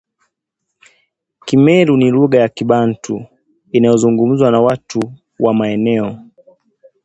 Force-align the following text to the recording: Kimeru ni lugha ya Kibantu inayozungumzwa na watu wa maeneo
Kimeru 1.45 1.97
ni 1.97 2.09
lugha 2.11 2.37
ya 2.39 2.49
Kibantu 2.49 3.25
inayozungumzwa 3.71 4.51
na 4.51 4.61
watu 4.61 4.99
wa 5.39 5.53
maeneo 5.53 6.19